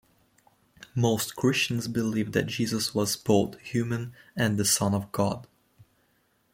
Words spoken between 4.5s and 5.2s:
the Son of